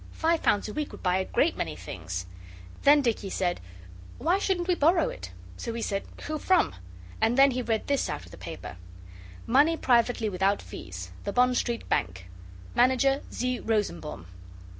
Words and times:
Five 0.13 0.41
pounds 0.41 0.67
a 0.67 0.73
week 0.73 0.91
would 0.91 1.03
buy 1.03 1.17
a 1.17 1.25
great 1.25 1.55
many 1.55 1.75
things.' 1.75 2.25
Then 2.81 3.03
Dicky 3.03 3.29
said, 3.29 3.61
'Why 4.17 4.39
shouldn't 4.39 4.67
we 4.67 4.73
borrow 4.73 5.09
it?' 5.09 5.29
So 5.57 5.71
we 5.71 5.83
said, 5.83 6.05
'Who 6.23 6.39
from?' 6.39 6.73
and 7.21 7.37
then 7.37 7.51
he 7.51 7.61
read 7.61 7.85
this 7.85 8.09
out 8.09 8.25
of 8.25 8.31
the 8.31 8.35
paper 8.35 8.77
MONEY 9.45 9.77
PRIVATELY 9.77 10.29
WITHOUT 10.29 10.63
FEES 10.63 11.11
THE 11.23 11.33
BOND 11.33 11.55
STREET 11.55 11.87
BANK 11.87 12.27
Manager, 12.73 13.21
Z. 13.31 13.59
Rosenbaum. 13.59 14.25